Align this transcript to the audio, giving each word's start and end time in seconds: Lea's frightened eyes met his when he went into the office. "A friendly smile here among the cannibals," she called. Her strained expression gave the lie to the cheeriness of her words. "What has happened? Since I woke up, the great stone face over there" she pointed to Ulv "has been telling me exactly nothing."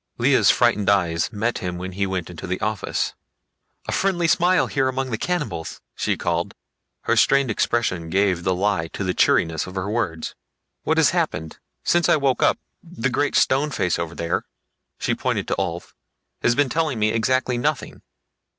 Lea's 0.17 0.49
frightened 0.49 0.89
eyes 0.89 1.31
met 1.31 1.59
his 1.59 1.73
when 1.75 1.91
he 1.91 2.07
went 2.07 2.31
into 2.31 2.47
the 2.47 2.59
office. 2.59 3.13
"A 3.87 3.91
friendly 3.91 4.27
smile 4.27 4.65
here 4.65 4.87
among 4.87 5.11
the 5.11 5.15
cannibals," 5.19 5.79
she 5.93 6.17
called. 6.17 6.55
Her 7.03 7.15
strained 7.15 7.51
expression 7.51 8.09
gave 8.09 8.43
the 8.43 8.55
lie 8.55 8.87
to 8.93 9.03
the 9.03 9.13
cheeriness 9.13 9.67
of 9.67 9.75
her 9.75 9.91
words. 9.91 10.33
"What 10.85 10.97
has 10.97 11.11
happened? 11.11 11.59
Since 11.83 12.09
I 12.09 12.15
woke 12.15 12.41
up, 12.41 12.57
the 12.81 13.11
great 13.11 13.35
stone 13.35 13.69
face 13.69 13.99
over 13.99 14.15
there" 14.15 14.43
she 14.97 15.13
pointed 15.13 15.47
to 15.49 15.55
Ulv 15.59 15.93
"has 16.41 16.55
been 16.55 16.67
telling 16.69 16.97
me 16.97 17.11
exactly 17.11 17.59
nothing." 17.59 18.01